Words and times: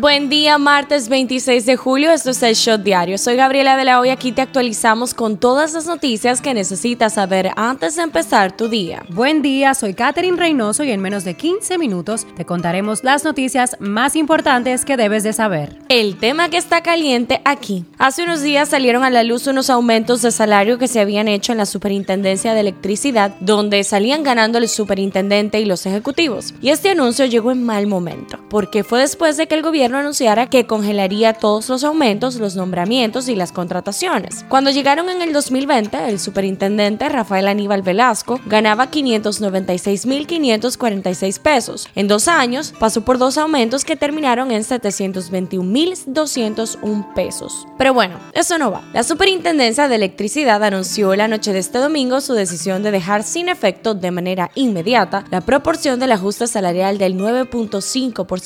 Buen 0.00 0.28
día, 0.28 0.58
martes 0.58 1.08
26 1.08 1.66
de 1.66 1.76
julio, 1.76 2.12
esto 2.12 2.30
es 2.30 2.40
el 2.44 2.54
Shot 2.54 2.84
Diario. 2.84 3.18
Soy 3.18 3.34
Gabriela 3.34 3.76
de 3.76 3.84
la 3.84 3.98
Hoy, 3.98 4.10
aquí 4.10 4.30
te 4.30 4.42
actualizamos 4.42 5.12
con 5.12 5.38
todas 5.38 5.72
las 5.72 5.86
noticias 5.86 6.40
que 6.40 6.54
necesitas 6.54 7.14
saber 7.14 7.50
antes 7.56 7.96
de 7.96 8.02
empezar 8.02 8.56
tu 8.56 8.68
día. 8.68 9.02
Buen 9.08 9.42
día, 9.42 9.74
soy 9.74 9.94
Katherine 9.94 10.36
Reynoso 10.36 10.84
y 10.84 10.92
en 10.92 11.00
menos 11.00 11.24
de 11.24 11.34
15 11.34 11.78
minutos 11.78 12.28
te 12.36 12.44
contaremos 12.44 13.02
las 13.02 13.24
noticias 13.24 13.76
más 13.80 14.14
importantes 14.14 14.84
que 14.84 14.96
debes 14.96 15.24
de 15.24 15.32
saber. 15.32 15.76
El 15.88 16.16
tema 16.16 16.48
que 16.48 16.58
está 16.58 16.80
caliente 16.80 17.42
aquí. 17.44 17.84
Hace 17.98 18.22
unos 18.22 18.40
días 18.40 18.68
salieron 18.68 19.02
a 19.02 19.10
la 19.10 19.24
luz 19.24 19.48
unos 19.48 19.68
aumentos 19.68 20.22
de 20.22 20.30
salario 20.30 20.78
que 20.78 20.86
se 20.86 21.00
habían 21.00 21.26
hecho 21.26 21.50
en 21.50 21.58
la 21.58 21.66
Superintendencia 21.66 22.54
de 22.54 22.60
Electricidad, 22.60 23.34
donde 23.40 23.82
salían 23.82 24.22
ganando 24.22 24.58
el 24.58 24.68
superintendente 24.68 25.58
y 25.58 25.64
los 25.64 25.86
ejecutivos. 25.86 26.54
Y 26.62 26.68
este 26.68 26.90
anuncio 26.90 27.26
llegó 27.26 27.50
en 27.50 27.64
mal 27.64 27.88
momento, 27.88 28.37
porque 28.50 28.84
fue 28.84 29.00
después 29.00 29.36
de 29.36 29.46
que 29.46 29.54
el 29.54 29.62
gobierno 29.62 29.98
anunciara 29.98 30.48
que 30.48 30.66
congelaría 30.66 31.34
todos 31.34 31.68
los 31.68 31.84
aumentos, 31.84 32.36
los 32.36 32.56
nombramientos 32.56 33.28
y 33.28 33.34
las 33.34 33.52
contrataciones. 33.52 34.46
Cuando 34.48 34.70
llegaron 34.70 35.10
en 35.10 35.20
el 35.22 35.32
2020, 35.32 36.08
el 36.08 36.18
superintendente 36.18 37.08
Rafael 37.08 37.46
Aníbal 37.48 37.82
Velasco 37.82 38.40
ganaba 38.46 38.90
596.546 38.90 41.40
pesos. 41.40 41.88
En 41.94 42.08
dos 42.08 42.26
años 42.28 42.74
pasó 42.78 43.02
por 43.02 43.18
dos 43.18 43.36
aumentos 43.38 43.84
que 43.84 43.96
terminaron 43.96 44.50
en 44.50 44.62
721.201 44.62 47.14
pesos. 47.14 47.66
Pero 47.76 47.92
bueno, 47.94 48.18
eso 48.32 48.58
no 48.58 48.70
va. 48.70 48.82
La 48.92 49.02
Superintendencia 49.02 49.88
de 49.88 49.96
Electricidad 49.96 50.62
anunció 50.62 51.16
la 51.16 51.26
noche 51.28 51.52
de 51.52 51.58
este 51.58 51.78
domingo 51.78 52.20
su 52.20 52.34
decisión 52.34 52.82
de 52.82 52.90
dejar 52.90 53.22
sin 53.22 53.48
efecto 53.48 53.94
de 53.94 54.10
manera 54.10 54.50
inmediata 54.54 55.24
la 55.30 55.40
proporción 55.40 56.00
del 56.00 56.12
ajuste 56.12 56.46
salarial 56.46 56.98
del 56.98 57.16
9.5% 57.16 58.37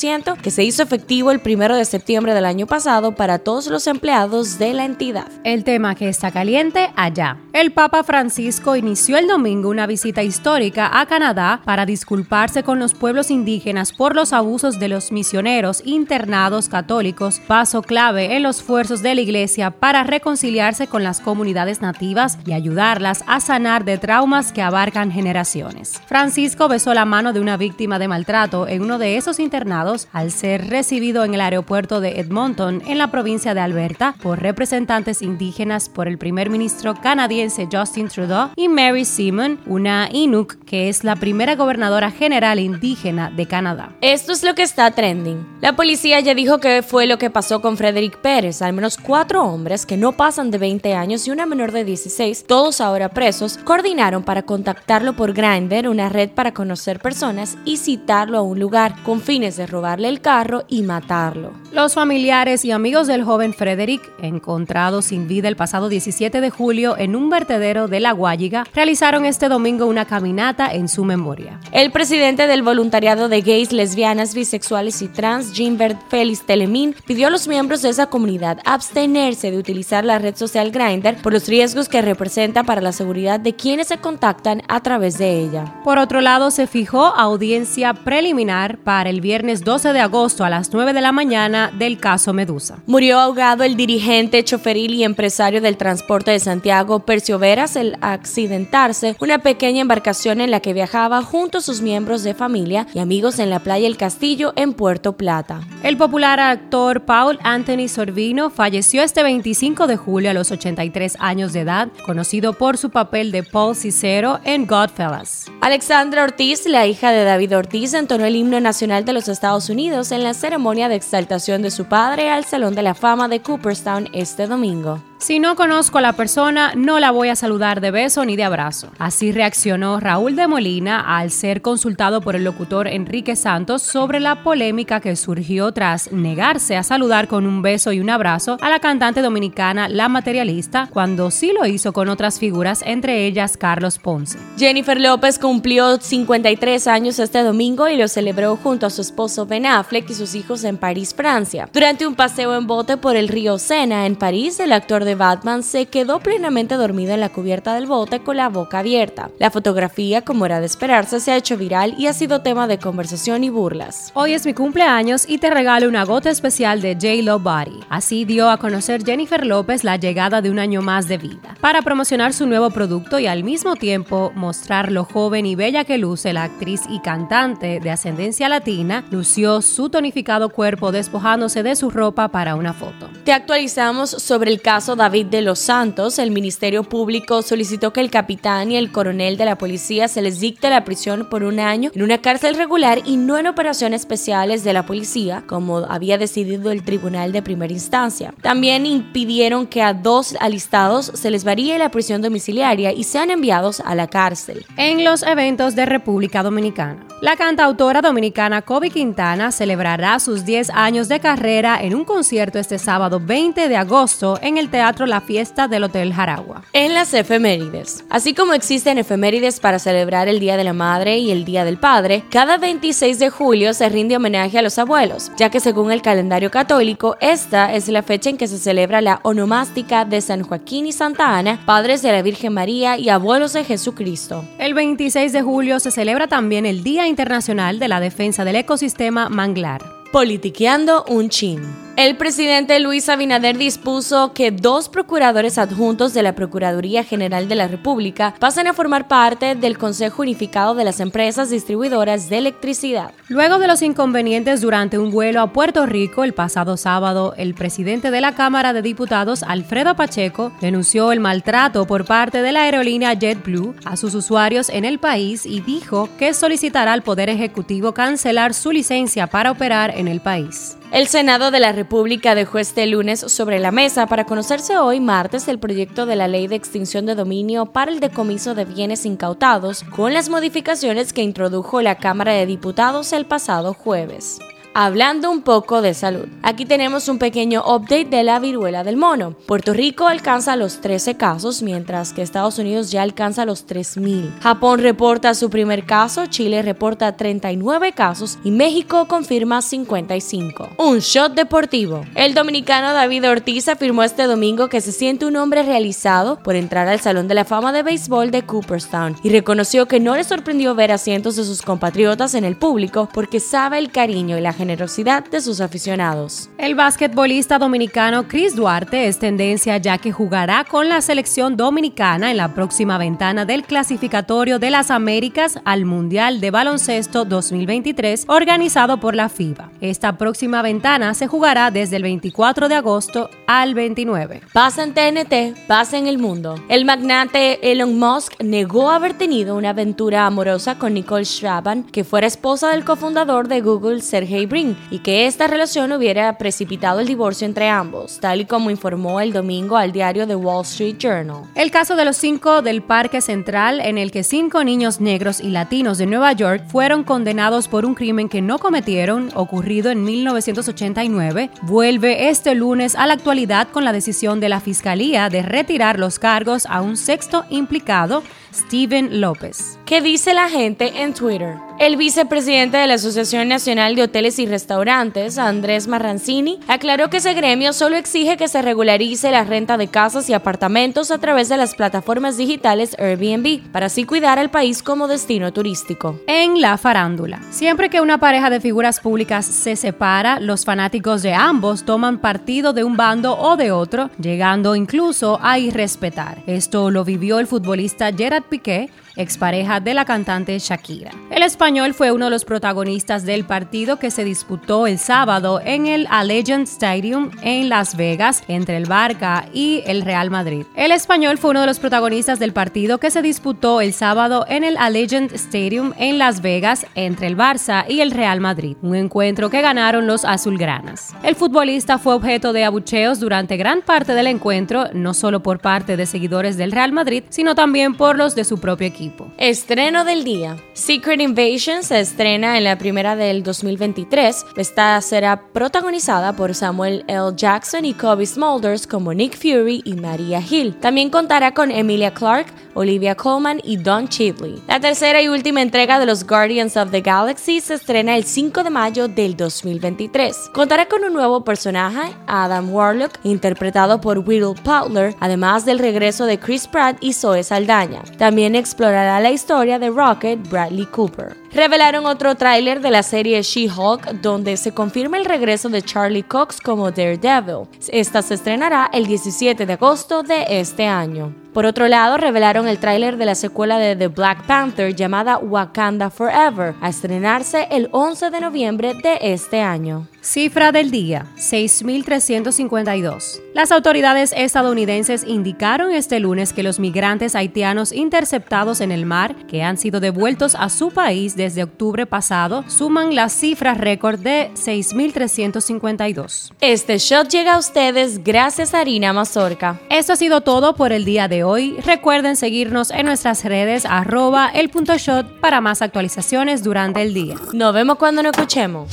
que 0.43 0.51
se 0.51 0.65
hizo 0.65 0.83
efectivo 0.83 1.31
el 1.31 1.41
primero 1.41 1.77
de 1.77 1.85
septiembre 1.85 2.35
del 2.35 2.47
año 2.47 2.67
pasado 2.67 3.15
para 3.15 3.39
todos 3.39 3.67
los 3.67 3.87
empleados 3.87 4.59
de 4.59 4.73
la 4.73 4.85
entidad. 4.85 5.27
El 5.45 5.65
tema 5.65 5.95
que 5.95 6.09
está 6.09 6.31
caliente 6.31 6.91
allá. 6.97 7.37
El 7.53 7.73
Papa 7.73 8.03
Francisco 8.03 8.75
inició 8.75 9.19
el 9.19 9.29
domingo 9.29 9.69
una 9.69 9.87
visita 9.87 10.23
histórica 10.23 10.99
a 10.99 11.07
Canadá 11.07 11.61
para 11.65 11.85
disculparse 11.85 12.63
con 12.63 12.79
los 12.79 12.95
pueblos 12.95 13.31
indígenas 13.31 13.93
por 13.93 14.17
los 14.17 14.33
abusos 14.33 14.79
de 14.79 14.89
los 14.89 15.13
misioneros 15.13 15.83
internados 15.85 16.69
católicos, 16.69 17.41
paso 17.47 17.83
clave 17.83 18.35
en 18.37 18.43
los 18.43 18.57
esfuerzos 18.57 19.03
de 19.03 19.15
la 19.15 19.21
Iglesia 19.21 19.71
para 19.71 20.05
reconciliarse 20.05 20.87
con 20.87 21.05
las 21.05 21.21
comunidades 21.21 21.83
nativas 21.83 22.39
y 22.47 22.53
ayudarlas 22.53 23.23
a 23.27 23.41
sanar 23.41 23.85
de 23.85 23.99
traumas 23.99 24.53
que 24.53 24.63
abarcan 24.63 25.13
generaciones. 25.13 26.01
Francisco 26.07 26.69
besó 26.69 26.95
la 26.95 27.05
mano 27.05 27.33
de 27.33 27.41
una 27.41 27.57
víctima 27.57 27.99
de 27.99 28.09
maltrato 28.09 28.67
en 28.67 28.83
uno 28.83 28.99
de 28.99 29.17
esos 29.17 29.39
internados 29.39 29.82
al 30.13 30.31
ser 30.31 30.69
recibido 30.69 31.25
en 31.25 31.35
el 31.35 31.41
aeropuerto 31.41 32.01
de 32.01 32.21
Edmonton, 32.21 32.83
en 32.87 32.99
la 32.99 33.11
provincia 33.11 33.53
de 33.53 33.61
Alberta, 33.61 34.15
por 34.23 34.41
representantes 34.41 35.23
indígenas 35.23 35.89
por 35.89 36.07
el 36.07 36.19
primer 36.19 36.51
ministro 36.51 36.95
canadiense 36.95 37.69
Justin 37.71 38.09
Trudeau 38.09 38.51
y 38.55 38.69
Mary 38.69 39.05
Simon, 39.05 39.59
una 39.67 40.09
Inuk 40.13 40.65
que 40.65 40.89
es 40.89 41.03
la 41.03 41.17
primera 41.17 41.57
gobernadora 41.57 42.11
general 42.11 42.61
indígena 42.61 43.31
de 43.31 43.47
Canadá. 43.47 43.91
Esto 44.01 44.33
es 44.33 44.45
lo 44.45 44.55
que 44.55 44.63
está 44.63 44.91
trending. 44.93 45.47
La 45.61 45.75
policía 45.75 46.21
ya 46.21 46.35
dijo 46.35 46.59
que 46.59 46.83
fue 46.83 47.07
lo 47.07 47.19
que 47.19 47.31
pasó 47.31 47.61
con 47.61 47.77
Frederick 47.77 48.19
Pérez. 48.19 48.63
Al 48.63 48.73
menos 48.73 48.97
cuatro 48.97 49.43
hombres 49.43 49.85
que 49.85 49.97
no 49.97 50.13
pasan 50.13 50.51
de 50.51 50.59
20 50.59 50.95
años 50.95 51.27
y 51.27 51.33
una 51.33 51.47
menor 51.47 51.73
de 51.73 51.85
16, 51.85 52.45
todos 52.47 52.81
ahora 52.81 53.09
presos, 53.09 53.59
coordinaron 53.59 54.23
para 54.23 54.43
contactarlo 54.43 55.15
por 55.15 55.33
Grindr, 55.33 55.89
una 55.89 56.09
red 56.09 56.31
para 56.31 56.55
conocer 56.55 57.01
personas 57.01 57.57
y 57.65 57.79
citarlo 57.79 58.39
a 58.39 58.43
un 58.43 58.61
lugar 58.61 59.03
con 59.03 59.21
fines 59.21 59.57
de 59.57 59.67
robarle 59.73 60.09
el 60.09 60.21
carro 60.21 60.63
y 60.69 60.83
matarlo 60.83 61.51
los 61.73 61.95
familiares 61.95 62.67
y 62.67 62.71
amigos 62.71 63.07
del 63.07 63.25
joven 63.25 63.55
Frederick, 63.55 64.03
encontrado 64.21 65.01
sin 65.01 65.27
vida 65.27 65.49
el 65.49 65.57
pasado 65.57 65.89
17 65.89 66.43
de 66.43 66.51
julio 66.51 66.99
en 66.99 67.17
un 67.17 67.31
vertedero 67.31 67.89
de 67.89 67.99
La 67.99 68.13
Guayiga, 68.13 68.67
realizaron 68.75 69.25
este 69.25 69.49
domingo 69.49 69.87
una 69.87 70.05
caminata 70.05 70.71
en 70.73 70.89
su 70.89 71.05
memoria. 71.05 71.59
El 71.73 71.91
presidente 71.91 72.47
del 72.47 72.63
voluntariado 72.63 73.31
de 73.31 73.41
gays, 73.41 73.73
lesbianas, 73.73 74.35
bisexuales 74.35 75.01
y 75.01 75.09
trans, 75.09 75.53
Jimbert 75.55 75.99
Félix 76.11 76.45
Telemín, 76.45 76.95
pidió 77.07 77.29
a 77.29 77.31
los 77.31 77.49
miembros 77.49 77.81
de 77.81 77.89
esa 77.89 78.07
comunidad 78.07 78.59
abstenerse 78.67 79.51
de 79.51 79.57
utilizar 79.57 80.05
la 80.05 80.19
red 80.19 80.37
social 80.37 80.73
Grindr 80.73 81.17
por 81.23 81.33
los 81.33 81.49
riesgos 81.49 81.89
que 81.89 82.03
representa 82.03 82.65
para 82.65 82.83
la 82.83 82.93
seguridad 82.93 83.41
de 83.41 83.55
quienes 83.55 83.89
se 83.89 83.97
contactan 83.97 84.63
a 84.69 84.83
través 84.83 85.17
de 85.17 85.41
ella. 85.41 85.81
Por 85.85 85.97
otro 85.97 86.21
lado, 86.21 86.51
se 86.51 86.67
fijó 86.67 87.07
audiencia 87.07 87.95
preliminar 87.95 88.77
para 88.77 89.09
el 89.09 89.23
viernes 89.23 89.62
12 89.65 89.93
de 89.93 90.01
agosto 90.01 90.45
a 90.45 90.51
las 90.51 90.73
9 90.73 90.93
de 90.93 91.01
la 91.01 91.13
mañana 91.13 91.73
del 91.77 91.99
caso 91.99 92.33
Medusa. 92.33 92.83
Murió 92.87 93.19
ahogado 93.19 93.65
el 93.65 93.77
dirigente 93.77 94.43
choferil 94.45 94.95
y 94.95 95.05
empresario 95.05 95.61
del 95.61 95.77
transporte 95.77 96.31
de 96.31 96.41
Santiago, 96.41 97.01
Percio 97.01 97.39
Veras, 97.39 97.77
al 97.77 97.99
accidentarse 98.01 99.17
una 99.21 99.39
pequeña 99.39 99.83
embarcación 99.83 100.41
en 100.41 100.51
la 100.51 100.61
que 100.61 100.73
viajaba 100.73 101.23
junto 101.23 101.59
a 101.59 101.63
sus 101.63 101.81
miembros 101.81 102.23
de 102.23 102.35
familia 102.35 102.87
y 102.95 102.99
amigos 102.99 103.39
en 103.39 103.51
la 103.51 103.61
playa 103.61 103.87
El 103.87 103.97
Castillo 103.97 104.53
en 104.57 104.73
Puerto 104.73 105.13
Plata. 105.13 105.61
El 105.83 105.97
popular 105.97 106.41
actor 106.41 107.03
Paul 107.03 107.39
Anthony 107.43 107.89
Sorvino 107.89 108.51
falleció 108.51 109.03
este 109.03 109.23
25 109.23 109.87
de 109.87 109.97
julio 109.97 110.31
a 110.31 110.35
los 110.35 110.51
83 110.51 111.17
años 111.21 111.53
de 111.53 111.61
edad, 111.61 111.89
conocido 112.07 112.55
por 112.55 112.79
su 112.79 112.91
papel 112.91 113.31
de 113.33 113.43
Paul 113.43 113.77
Cicero 113.77 114.41
en 114.45 114.67
Godfellas. 114.67 115.52
Alexandra 115.63 116.25
Ortiz, 116.25 116.67
la 116.67 116.89
hija 116.89 117.13
de 117.13 117.23
David 117.23 117.57
Ortiz, 117.57 117.95
entonó 117.95 118.25
el 118.25 118.35
himno 118.35 118.59
nacional 118.59 119.05
de 119.05 119.13
los 119.13 119.29
Estados 119.29 119.71
Unidos 119.71 120.11
en 120.11 120.25
la 120.25 120.35
ceremonia 120.35 120.89
de 120.89 120.97
exaltación 120.97 121.63
de 121.63 121.71
su 121.71 121.85
padre 121.85 122.31
al 122.31 122.45
Salón 122.45 122.75
de 122.75 122.83
la 122.83 122.95
Fama 122.95 123.29
de 123.29 123.43
Cooperstown 123.43 124.09
este 124.13 124.49
domingo. 124.49 125.01
Si 125.23 125.39
no 125.39 125.55
conozco 125.55 125.99
a 125.99 126.01
la 126.01 126.15
persona, 126.15 126.73
no 126.75 126.99
la 126.99 127.13
voy 127.13 127.29
a 127.29 127.37
saludar 127.37 127.81
de 127.81 127.93
beso 127.93 128.25
ni 128.25 128.35
de 128.35 128.43
abrazo. 128.43 128.89
Así 128.99 129.31
reaccionó 129.31 130.01
Raúl 130.01 130.35
de 130.35 130.49
Molina 130.49 131.17
al 131.17 131.31
ser 131.31 131.63
consultado 131.63 132.21
por 132.21 132.35
el 132.35 132.43
locutor 132.43 132.89
Enrique 132.89 133.37
Santos 133.37 133.83
sobre 133.83 134.19
la 134.19 134.43
polémica 134.43 134.99
que 134.99 135.15
surgió 135.15 135.71
tras 135.71 136.11
negarse 136.11 136.77
a 136.77 136.83
saludar 136.83 137.29
con 137.29 137.47
un 137.47 137.63
beso 137.63 137.93
y 137.93 138.01
un 138.01 138.11
abrazo 138.11 138.57
a 138.61 138.69
la 138.69 138.81
cantante 138.81 139.23
dominicana 139.23 139.89
La 139.89 140.09
Materialista, 140.09 140.89
cuando 140.93 141.31
sí 141.31 141.53
lo 141.57 141.67
hizo 141.67 141.93
con 141.93 142.09
otras 142.09 142.41
figuras, 142.41 142.83
entre 142.85 143.25
ellas 143.25 143.57
Carlos 143.57 143.99
Ponce. 144.01 144.41
Jennifer 144.59 145.01
López 145.01 145.39
cumplió 145.39 145.99
53 145.99 146.89
años 146.89 147.21
este 147.21 147.45
domingo 147.45 147.87
y 147.89 147.95
lo 147.95 148.09
celebró 148.09 148.57
junto 148.57 148.87
a 148.87 148.91
su 148.91 149.03
esposo 149.03 149.47
Ben 149.47 149.67
Affleck 149.67 150.11
y 150.11 150.15
sus 150.15 150.35
hijos 150.35 150.65
en 150.65 150.79
París, 150.79 151.15
Francia. 151.15 151.69
Durante 151.73 152.09
un 152.09 152.17
paseo 152.17 152.57
en 152.57 152.67
bote 152.67 152.97
por 152.97 153.15
el 153.15 153.29
río 153.29 153.57
Sena 153.59 154.07
en 154.07 154.17
París, 154.17 154.59
el 154.59 154.73
actor 154.73 155.05
de 155.05 155.12
Batman 155.15 155.63
se 155.63 155.87
quedó 155.87 156.21
plenamente 156.21 156.77
dormido 156.77 157.15
en 157.15 157.21
la 157.21 157.29
cubierta 157.29 157.75
del 157.75 157.87
bote 157.87 158.21
con 158.21 158.37
la 158.37 158.49
boca 158.49 158.81
abierta. 158.81 159.31
La 159.39 159.51
fotografía, 159.51 160.23
como 160.23 160.47
era 160.47 160.61
de 160.61 160.67
esperarse, 160.67 161.21
se 161.21 161.33
ha 161.33 161.37
hecho 161.37 161.57
viral 161.57 161.95
y 161.99 162.07
ha 162.07 162.13
sido 162.13 162.43
tema 162.43 162.67
de 162.67 162.79
conversación 162.79 163.45
y 163.45 163.51
burlas. 163.51 164.11
Hoy 164.15 164.33
es 164.33 164.47
mi 164.47 164.55
cumpleaños 164.55 165.29
y 165.29 165.39
te 165.39 165.51
regalo 165.51 165.89
una 165.89 166.05
gota 166.05 166.31
especial 166.31 166.81
de 166.81 166.95
J. 166.95 167.23
Lo 167.23 167.39
Body. 167.39 167.81
Así 167.89 168.25
dio 168.25 168.51
a 168.51 168.59
conocer 168.59 169.05
Jennifer 169.05 169.47
López 169.47 169.85
la 169.85 169.97
llegada 169.97 170.43
de 170.43 170.51
un 170.51 170.59
año 170.59 170.83
más 170.83 171.09
de 171.09 171.19
vida. 171.19 171.57
Para 171.61 171.83
promocionar 171.83 172.33
su 172.33 172.47
nuevo 172.47 172.71
producto 172.71 173.19
y 173.19 173.27
al 173.27 173.45
mismo 173.45 173.77
tiempo 173.77 174.33
mostrar 174.35 174.93
lo 174.93 175.05
joven 175.05 175.47
y 175.47 175.55
bella 175.55 175.85
que 175.85 175.99
luce 175.99 176.33
la 176.33 176.45
actriz 176.45 176.83
y 176.89 177.01
cantante 177.01 177.81
de 177.81 177.91
ascendencia 177.91 178.49
latina, 178.49 179.05
lució 179.11 179.63
su 179.63 179.91
tonificado 179.91 180.49
cuerpo 180.49 180.93
despojándose 180.93 181.63
de 181.63 181.77
su 181.77 181.91
ropa 181.91 182.29
para 182.29 182.57
una 182.57 182.73
foto. 182.73 183.09
Te 183.25 183.33
actualizamos 183.33 184.11
sobre 184.11 184.51
el 184.51 184.61
caso 184.61 184.97
David 185.03 185.27
de 185.27 185.43
los 185.43 185.59
Santos, 185.59 186.21
el 186.21 186.31
Ministerio 186.31 186.85
Público 186.85 187.43
solicitó 187.43 187.93
que 187.93 187.99
el 187.99 188.09
capitán 188.09 188.71
y 188.71 188.77
el 188.77 188.93
coronel 188.93 189.37
de 189.37 189.45
la 189.45 189.59
policía 189.59 190.07
se 190.07 190.23
les 190.23 190.39
dicte 190.39 190.71
la 190.71 190.85
prisión 190.85 191.29
por 191.29 191.43
un 191.43 191.59
año 191.59 191.91
en 191.93 192.03
una 192.03 192.19
cárcel 192.19 192.55
regular 192.55 193.01
y 193.05 193.17
no 193.17 193.37
en 193.37 193.49
operaciones 193.49 194.03
especiales 194.03 194.63
de 194.63 194.73
la 194.73 194.87
policía, 194.87 195.43
como 195.49 195.79
había 195.79 196.19
decidido 196.19 196.71
el 196.71 196.85
tribunal 196.85 197.33
de 197.33 197.43
primera 197.43 197.73
instancia. 197.73 198.33
También 198.43 198.87
impidieron 198.87 199.67
que 199.67 199.83
a 199.83 199.93
dos 199.93 200.37
alistados 200.39 201.11
se 201.13 201.33
les 201.33 201.43
varíe 201.43 201.77
la 201.79 201.91
prisión 201.91 202.23
domiciliaria 202.23 202.93
y 202.93 203.03
sean 203.03 203.33
enviados 203.33 203.81
a 203.81 203.97
la 203.97 204.07
cárcel. 204.07 204.65
En 204.77 205.03
los 205.03 205.25
eventos 205.25 205.75
de 205.75 205.85
República 205.85 206.45
Dominicana. 206.45 207.12
La 207.23 207.37
cantautora 207.37 208.01
dominicana 208.01 208.63
Kobe 208.63 208.91
Quintana 208.91 209.53
celebrará 209.53 210.19
sus 210.19 210.45
10 210.45 210.71
años 210.71 211.07
de 211.07 211.21
carrera 211.21 211.79
en 211.81 211.95
un 211.95 212.05
concierto 212.05 212.59
este 212.59 212.81
sábado 212.81 213.21
20 213.25 213.69
de 213.69 213.77
agosto 213.77 214.41
en 214.43 214.59
el 214.59 214.71
Teatro 214.71 215.07
la 215.07 215.21
Fiesta 215.21 215.69
del 215.69 215.85
Hotel 215.85 216.13
Jaragua. 216.13 216.63
En 216.73 216.95
las 216.95 217.15
efemérides. 217.15 218.05
Así 218.11 218.35
como 218.35 218.55
existen 218.55 218.99
efemérides 218.99 219.61
para 219.61 219.79
celebrar 219.79 220.27
el 220.27 220.41
Día 220.41 220.57
de 220.57 220.65
la 220.65 220.73
Madre 220.73 221.19
y 221.19 221.31
el 221.31 221.45
Día 221.45 221.65
del 221.65 221.77
Padre, 221.77 222.25
cada 222.29 222.59
26 222.59 223.21
de 223.21 223.31
julio 223.31 223.73
se 223.73 223.89
rinde 223.89 224.17
homenaje 224.17 224.59
a 224.59 224.63
los 224.63 224.77
abuelos, 224.81 225.31
ya 225.37 225.49
que 225.49 225.61
según 225.61 225.93
el 225.93 226.03
calendario 226.03 226.51
católico, 226.51 227.17
esta 227.21 227.73
es 227.73 227.87
la 227.87 228.03
fecha 228.03 228.31
en 228.31 228.37
que 228.37 228.49
se 228.49 228.59
celebra 228.59 229.01
la 229.01 229.21
onomástica 229.23 230.05
de 230.05 230.21
San 230.23 230.43
Joaquín 230.43 230.87
y 230.87 230.93
Santa 230.93 231.39
Ana, 231.39 231.61
padres 231.67 232.03
de 232.03 232.11
la 232.11 232.23
Virgen 232.23 232.53
María 232.53 232.99
y 232.99 233.11
abuelos 233.11 233.53
de 233.53 233.63
Jesucristo. 233.63 234.45
El 234.59 234.75
26 234.75 235.33
de 235.33 235.43
julio 235.43 235.79
se 235.79 235.93
celebra 235.93 236.27
también 236.27 236.67
el 236.67 236.83
Día 236.83 237.12
Internacional 237.13 237.79
de 237.79 237.89
la 237.89 238.01
Defensa 238.01 238.43
del 238.43 238.57
Ecosistema 238.57 239.29
Manglar. 239.29 239.83
Politiqueando 240.13 241.05
un 241.09 241.29
chin. 241.29 241.82
El 241.95 242.17
presidente 242.17 242.81
Luis 242.81 243.11
Abinader 243.11 243.59
dispuso 243.59 244.33
que 244.33 244.51
dos 244.51 244.89
procuradores 244.89 245.59
adjuntos 245.59 246.15
de 246.15 246.23
la 246.23 246.35
Procuraduría 246.35 247.05
General 247.05 247.49
de 247.49 247.55
la 247.55 247.69
República 247.69 248.35
pasen 248.39 248.67
a 248.67 248.73
formar 248.73 249.09
parte 249.09 249.55
del 249.55 249.77
Consejo 249.77 250.23
Unificado 250.23 250.75
de 250.75 250.85
las 250.85 251.01
Empresas 251.01 251.51
Distribuidoras 251.51 252.31
de 252.31 252.39
Electricidad. 252.39 253.13
Luego 253.29 253.59
de 253.59 253.67
los 253.67 253.83
inconvenientes 253.83 254.63
durante 254.63 254.99
un 254.99 255.11
vuelo 255.11 255.43
a 255.43 255.53
Puerto 255.53 255.85
Rico 255.85 256.25
el 256.25 256.33
pasado 256.33 256.79
sábado, 256.79 257.35
el 257.37 257.53
presidente 257.53 258.11
de 258.11 258.23
la 258.23 258.35
Cámara 258.35 258.73
de 258.73 258.81
Diputados, 258.81 259.43
Alfredo 259.43 259.95
Pacheco, 259.95 260.51
denunció 260.63 261.13
el 261.13 261.21
maltrato 261.21 261.87
por 261.87 262.07
parte 262.07 262.41
de 262.41 262.53
la 262.53 262.63
aerolínea 262.63 263.13
JetBlue 263.13 263.75
a 263.85 263.99
sus 263.99 264.15
usuarios 264.15 264.71
en 264.71 264.87
el 264.87 264.99
país 264.99 265.45
y 265.45 265.61
dijo 265.61 266.09
que 266.19 266.33
solicitará 266.33 266.95
al 266.95 267.03
Poder 267.03 267.29
Ejecutivo 267.29 267.93
cancelar 267.93 268.55
su 268.55 268.73
licencia 268.73 269.27
para 269.27 269.51
operar 269.51 269.93
en 269.95 270.09
el 270.09 270.23
país. 270.23 270.79
El 270.93 271.07
Senado 271.09 271.51
de 271.51 271.59
la 271.59 271.73
República 271.73 272.35
dejó 272.35 272.59
este 272.59 272.87
lunes 272.87 273.19
sobre 273.19 273.59
la 273.59 273.71
mesa 273.71 274.07
para 274.07 274.27
conocerse 274.27 274.77
hoy 274.77 275.01
martes 275.01 275.49
el 275.49 275.59
proyecto 275.59 276.05
de 276.05 276.17
la 276.17 276.29
ley 276.29 276.49
de 276.49 276.57
extinción 276.57 277.07
de 277.07 277.15
dominio 277.15 277.65
para 277.65 277.91
el 277.91 277.99
decomiso 277.99 278.55
de 278.55 278.67
bienes 278.67 279.07
incautados 279.07 279.85
con 279.85 280.13
las 280.13 280.29
modificaciones 280.29 281.15
que 281.15 281.23
introdujo 281.23 281.81
la 281.81 281.97
Cámara 281.97 282.35
de 282.35 282.45
Diputados 282.45 283.15
el 283.15 283.25
pasado 283.25 283.73
jueves 283.73 284.39
hablando 284.75 285.31
un 285.31 285.43
poco 285.43 285.83
de 285.83 285.95
salud. 285.95 286.27
Aquí 286.43 286.65
tenemos 286.65 287.09
un 287.09 287.19
pequeño 287.19 287.63
update 287.63 288.07
de 288.07 288.23
la 288.23 288.39
viruela 288.39 288.85
del 288.85 288.97
mono. 288.97 289.35
Puerto 289.47 289.73
Rico 289.73 290.07
alcanza 290.07 290.57
los 290.57 290.81
13 290.81 291.17
casos, 291.17 291.63
mientras 291.63 292.13
que 292.13 292.23
Estados 292.23 292.59
Unidos 292.59 292.91
ya 292.91 293.03
alcanza 293.03 293.45
los 293.45 293.67
3.000. 293.67 294.41
Japón 294.41 294.81
reporta 294.81 295.35
su 295.35 295.51
primer 295.51 295.85
caso, 295.85 296.27
Chile 296.27 296.63
reporta 296.63 297.17
39 297.17 297.93
casos 297.93 298.39
y 298.45 298.51
México 298.51 299.07
confirma 299.09 299.63
55. 299.63 300.71
Un 300.79 300.99
shot 300.99 301.35
deportivo. 301.35 302.05
El 302.15 302.35
dominicano 302.35 302.93
David 302.93 303.29
Ortiz 303.29 303.69
afirmó 303.69 304.03
este 304.03 304.25
domingo 304.25 304.69
que 304.69 304.81
se 304.81 304.93
siente 304.93 305.27
un 305.27 305.37
hombre 305.37 305.63
realizado 305.63 306.39
por 306.39 306.57
entrar 306.57 306.89
al 306.89 307.01
Salón 307.01 307.29
de 307.29 307.35
la 307.35 307.45
Fama 307.45 307.73
de 307.73 307.83
Béisbol 307.83 308.31
de 308.31 308.43
Cooperstown 308.43 309.17
y 309.23 309.31
reconoció 309.31 309.87
que 309.87 310.01
no 310.01 310.15
le 310.17 310.25
sorprendió 310.25 310.75
ver 310.75 310.93
a 310.93 310.99
cientos 310.99 311.37
de 311.37 311.45
sus 311.45 311.63
compatriotas 311.63 312.35
en 312.35 312.45
el 312.45 312.57
público 312.57 313.09
porque 313.13 313.41
sabe 313.41 313.79
el 313.79 313.91
cariño 313.91 314.39
y 314.39 314.41
la 314.41 314.53
generosidad 314.63 315.25
de 315.29 315.41
sus 315.41 315.61
aficionados. 315.61 316.49
El 316.57 316.77
basquetbolista 316.77 317.59
dominicano 317.59 318.29
Chris 318.29 318.55
Duarte 318.55 319.09
es 319.09 319.19
tendencia 319.19 319.77
ya 319.79 319.99
que 319.99 320.13
jugará 320.13 320.63
con 320.63 320.89
la 320.89 321.01
selección 321.01 321.57
dominicana 321.57 322.31
en 322.31 322.37
la 322.37 322.55
próxima 322.55 322.97
ventana 322.97 323.45
del 323.45 323.65
clasificatorio 323.65 324.61
de 324.61 324.71
las 324.71 324.93
Américas 324.93 325.59
al 325.65 325.85
Mundial 325.85 326.41
de 326.41 326.53
Baloncesto 326.53 327.25
2023 327.25 328.27
organizado 328.29 329.01
por 329.01 329.17
la 329.17 329.29
FIBA. 329.29 329.73
Esta 329.81 330.17
próxima 330.17 330.63
ventana 330.63 331.15
se 331.15 331.27
jugará 331.27 331.73
desde 331.73 331.97
el 331.97 332.05
24 332.05 332.69
de 332.69 332.77
agosto 332.77 333.29
al 333.49 333.75
29. 333.75 334.43
Pasa 334.53 334.85
en 334.85 334.95
TNT, 334.95 335.67
pasa 335.67 335.99
en 335.99 336.07
el 336.07 336.19
mundo. 336.19 336.55
El 336.69 336.85
magnate 336.85 337.73
Elon 337.73 337.99
Musk 337.99 338.41
negó 338.41 338.91
haber 338.91 339.15
tenido 339.15 339.57
una 339.57 339.71
aventura 339.71 340.25
amorosa 340.25 340.79
con 340.79 340.95
Nicole 340.95 341.25
Schraban, 341.25 341.83
que 341.83 342.05
fuera 342.05 342.29
esposa 342.29 342.69
del 342.71 342.85
cofundador 342.85 343.49
de 343.49 343.61
Google, 343.61 344.03
Sergey 344.03 344.47
Y 344.91 344.99
que 344.99 345.27
esta 345.27 345.47
relación 345.47 345.93
hubiera 345.93 346.37
precipitado 346.37 347.01
el 347.01 347.07
divorcio 347.07 347.47
entre 347.47 347.71
ambos, 347.71 348.19
tal 348.21 348.43
y 348.43 348.45
como 348.45 348.71
informó 348.71 349.19
el 349.21 349.33
domingo 349.33 349.79
al 349.79 349.93
diario 349.93 350.27
The 350.27 350.37
Wall 350.37 350.63
Street 350.63 350.97
Journal. 350.99 351.45
El 351.55 351.71
caso 351.71 351.97
de 351.97 352.05
los 352.05 352.19
cinco 352.19 352.61
del 352.61 352.83
Parque 352.83 353.23
Central, 353.23 353.81
en 353.81 353.97
el 353.97 354.11
que 354.11 354.23
cinco 354.23 354.63
niños 354.63 355.01
negros 355.01 355.41
y 355.41 355.49
latinos 355.49 355.97
de 355.97 356.05
Nueva 356.05 356.33
York 356.33 356.65
fueron 356.69 357.03
condenados 357.03 357.67
por 357.67 357.87
un 357.87 357.95
crimen 357.95 358.29
que 358.29 358.43
no 358.43 358.59
cometieron, 358.59 359.31
ocurrido 359.35 359.91
en 359.91 360.05
1989, 360.05 361.49
vuelve 361.63 362.29
este 362.29 362.55
lunes 362.55 362.95
a 362.95 363.07
la 363.07 363.15
actualidad 363.15 363.69
con 363.69 363.85
la 363.85 363.93
decisión 363.93 364.39
de 364.39 364.51
la 364.51 364.61
Fiscalía 364.61 365.31
de 365.31 365.41
retirar 365.41 365.99
los 365.99 366.19
cargos 366.19 366.67
a 366.67 366.83
un 366.83 366.99
sexto 366.99 367.47
implicado, 367.49 368.23
Steven 368.53 369.21
López. 369.21 369.79
¿Qué 369.87 370.01
dice 370.01 370.35
la 370.35 370.49
gente 370.49 371.03
en 371.03 371.15
Twitter? 371.15 371.57
El 371.79 371.97
vicepresidente 371.97 372.77
de 372.77 372.87
la 372.87 372.95
Asociación 372.95 373.49
Nacional 373.49 373.97
de 373.97 374.05
Hoteles 374.05 374.39
y 374.39 374.47
Restaurantes, 374.47 375.37
Andrés 375.37 375.89
Marrancini, 375.89 376.61
aclaró 376.69 377.11
que 377.11 377.17
ese 377.17 377.35
gremio 377.35 377.73
solo 377.73 377.97
exige 377.97 378.37
que 378.37 378.47
se 378.47 378.63
regularice 378.63 379.33
la 379.33 379.43
renta 379.43 379.77
de 379.77 379.89
casas 379.89 380.31
y 380.31 380.33
apartamentos 380.35 381.11
a 381.11 381.19
través 381.19 381.49
de 381.49 381.57
las 381.57 381.75
plataformas 381.75 382.37
digitales 382.37 382.97
Airbnb, 382.99 383.73
para 383.73 383.87
así 383.87 384.05
cuidar 384.05 384.39
al 384.39 384.51
país 384.51 384.83
como 384.83 385.09
destino 385.09 385.53
turístico. 385.53 386.21
En 386.27 386.61
la 386.61 386.79
farándula. 386.79 387.41
Siempre 387.51 387.91
que 387.91 388.01
una 388.01 388.19
pareja 388.19 388.49
de 388.49 388.61
figuras 388.61 389.01
públicas 389.01 389.45
se 389.45 389.75
separa, 389.75 390.39
los 390.39 390.65
fanáticos 390.65 391.23
de 391.23 391.35
ambos 391.35 391.85
toman 391.85 392.19
partido 392.19 392.73
de 392.73 392.85
un 392.85 392.97
bando 392.97 393.37
o 393.37 393.57
de 393.57 393.73
otro, 393.73 394.11
llegando 394.21 394.77
incluso 394.77 395.41
a 395.43 395.59
irrespetar. 395.59 396.43
Esto 396.47 396.91
lo 396.91 397.05
vivió 397.05 397.41
el 397.41 397.47
futbolista 397.47 398.13
Gerard 398.13 398.42
தப்பிக்க 398.43 398.71
expareja 399.17 399.81
de 399.81 399.95
la 399.95 400.05
cantante 400.05 400.59
Shakira. 400.59 401.11
El 401.31 401.43
español 401.43 401.95
fue 401.95 402.13
uno 402.13 402.27
de 402.27 402.31
los 402.31 402.45
protagonistas 402.45 403.25
del 403.25 403.45
partido 403.45 403.99
que 403.99 404.11
se 404.11 404.25
disputó 404.25 404.87
el 404.87 404.99
sábado 404.99 405.61
en 405.65 405.87
el 405.87 406.07
Allegiant 406.11 406.67
Stadium 406.67 407.31
en 407.43 407.69
Las 407.69 407.97
Vegas 407.97 408.43
entre 408.49 408.77
el 408.77 408.87
Barca 408.87 409.47
y 409.53 409.83
el 409.87 410.03
Real 410.03 410.31
Madrid. 410.31 410.65
El 410.77 410.93
español 410.93 411.39
fue 411.39 411.51
uno 411.51 411.61
de 411.61 411.67
los 411.67 411.79
protagonistas 411.79 412.39
del 412.39 412.53
partido 412.53 412.99
que 412.99 413.11
se 413.11 413.23
disputó 413.23 413.81
el 413.81 413.93
sábado 413.93 414.47
en 414.49 414.65
el 414.65 414.77
Allegiant 414.77 415.33
Stadium 415.33 415.93
en 415.99 416.19
Las 416.19 416.41
Vegas 416.41 416.87
entre 416.95 417.27
el 417.27 417.37
Barça 417.37 417.85
y 417.89 418.01
el 418.01 418.11
Real 418.11 418.41
Madrid, 418.41 418.77
un 418.83 418.95
encuentro 418.95 419.51
que 419.51 419.63
ganaron 419.63 420.07
los 420.07 420.25
azulgranas. 420.25 421.15
El 421.23 421.35
futbolista 421.35 421.99
fue 421.99 422.15
objeto 422.15 422.53
de 422.53 422.65
abucheos 422.65 423.21
durante 423.21 423.57
gran 423.57 423.83
parte 423.83 424.15
del 424.15 424.27
encuentro, 424.27 424.87
no 424.93 425.15
solo 425.15 425.43
por 425.43 425.59
parte 425.59 425.97
de 425.97 426.07
seguidores 426.07 426.57
del 426.57 426.73
Real 426.73 426.93
Madrid, 426.93 427.25
sino 427.29 427.55
también 427.55 427.95
por 427.95 428.17
los 428.17 428.35
de 428.35 428.45
su 428.45 428.59
propio 428.59 428.87
equipo. 428.87 429.02
Estreno 429.39 430.05
del 430.05 430.23
día. 430.25 430.57
Secret 430.75 431.21
Invasion 431.21 431.83
se 431.83 432.01
estrena 432.01 432.57
en 432.57 432.65
la 432.65 432.79
primera 432.79 433.17
del 433.17 433.43
2023. 433.43 434.47
Esta 434.57 435.01
será 435.01 435.43
protagonizada 435.53 436.35
por 436.35 436.55
Samuel 436.55 437.05
L. 437.09 437.33
Jackson 437.35 437.85
y 437.85 437.95
Kobe 437.95 438.27
Smulders 438.27 438.87
como 438.87 439.13
Nick 439.13 439.37
Fury 439.37 439.83
y 439.85 439.95
Maria 439.95 440.41
Hill. 440.41 440.77
También 440.81 441.11
contará 441.11 441.53
con 441.53 441.71
Emilia 441.71 442.15
Clarke, 442.15 442.53
Olivia 442.75 443.15
Colman 443.15 443.61
y 443.65 443.77
Don 443.77 444.09
Cheadley. 444.09 444.63
La 444.69 444.81
tercera 444.81 445.21
y 445.21 445.29
última 445.29 445.63
entrega 445.63 445.99
de 445.99 446.07
los 446.07 446.25
Guardians 446.27 446.77
of 446.77 446.91
the 446.91 447.01
Galaxy 447.01 447.61
se 447.61 447.75
estrena 447.75 448.17
el 448.17 448.25
5 448.25 448.63
de 448.63 448.71
mayo 448.71 449.09
del 449.09 449.37
2023. 449.37 450.51
Contará 450.55 450.87
con 450.87 451.05
un 451.05 451.13
nuevo 451.13 451.45
personaje, 451.45 452.15
Adam 452.27 452.73
Warlock, 452.73 453.19
interpretado 453.25 454.01
por 454.01 454.21
Will 454.21 454.55
Butler, 454.65 455.15
además 455.21 455.65
del 455.65 455.79
regreso 455.79 456.25
de 456.25 456.39
Chris 456.39 456.67
Pratt 456.67 456.97
y 457.01 457.13
Zoe 457.13 457.43
Saldaña. 457.43 458.03
También 458.17 458.55
explorará 458.55 458.92
la 458.93 459.31
historia 459.31 459.79
de 459.79 459.91
Rocket 459.91 460.49
Bradley 460.49 460.87
Cooper. 460.87 461.37
Revelaron 461.53 462.07
otro 462.07 462.35
tráiler 462.35 462.81
de 462.81 462.91
la 462.91 463.03
serie 463.03 463.43
She-Hulk 463.43 464.21
donde 464.23 464.57
se 464.57 464.73
confirma 464.73 465.19
el 465.19 465.25
regreso 465.25 465.69
de 465.69 465.83
Charlie 465.83 466.23
Cox 466.23 466.61
como 466.61 466.91
Daredevil. 466.91 467.69
Esta 467.89 468.23
se 468.23 468.35
estrenará 468.35 468.91
el 468.93 469.07
17 469.07 469.67
de 469.67 469.73
agosto 469.73 470.23
de 470.23 470.45
este 470.49 470.87
año. 470.87 471.42
Por 471.53 471.67
otro 471.67 471.87
lado, 471.87 472.17
revelaron 472.17 472.67
el 472.67 472.79
tráiler 472.79 473.19
de 473.19 473.27
la 473.27 473.35
secuela 473.35 473.79
de 473.79 473.95
The 473.95 474.09
Black 474.09 474.47
Panther 474.47 474.95
llamada 474.95 475.37
Wakanda 475.37 476.09
Forever, 476.09 476.75
a 476.81 476.89
estrenarse 476.89 477.69
el 477.71 477.91
11 477.93 478.31
de 478.31 478.41
noviembre 478.41 478.95
de 478.95 479.19
este 479.21 479.61
año. 479.61 480.09
Cifra 480.23 480.71
del 480.71 480.93
día, 480.93 481.27
6.352. 481.37 483.41
Las 483.55 483.73
autoridades 483.73 484.33
estadounidenses 484.37 485.25
indicaron 485.27 485.91
este 485.91 486.21
lunes 486.21 486.53
que 486.53 486.63
los 486.63 486.79
migrantes 486.79 487.35
haitianos 487.35 487.91
interceptados 487.91 488.81
en 488.81 488.93
el 488.93 489.05
mar, 489.05 489.35
que 489.49 489.65
han 489.65 489.77
sido 489.77 489.99
devueltos 489.99 490.55
a 490.55 490.69
su 490.69 490.93
país 490.93 491.35
desde 491.35 491.65
octubre 491.65 492.07
pasado, 492.07 492.63
suman 492.69 493.17
la 493.17 493.29
cifra 493.29 493.75
récord 493.75 494.21
de 494.21 494.53
6.352. 494.55 496.53
Este 496.61 496.99
shot 496.99 497.29
llega 497.29 497.55
a 497.55 497.59
ustedes 497.59 498.23
gracias 498.23 498.75
a 498.75 498.81
Harina 498.81 499.13
Mazorca. 499.13 499.81
Esto 499.91 500.13
ha 500.13 500.17
sido 500.17 500.43
todo 500.43 500.77
por 500.77 500.93
el 500.93 501.05
día 501.05 501.27
hoy. 501.43 501.77
Recuerden 501.85 502.37
seguirnos 502.37 502.91
en 502.91 503.07
nuestras 503.07 503.45
redes 503.45 503.85
arroba 503.87 504.49
el 504.53 504.71
punto 504.71 504.97
shot 504.97 505.41
para 505.41 505.61
más 505.61 505.83
actualizaciones 505.83 506.63
durante 506.63 507.03
el 507.03 507.15
día. 507.15 507.37
Nos 507.53 507.75
vemos 507.75 507.97
cuando 507.99 508.23
nos 508.23 508.33
escuchemos. 508.33 508.89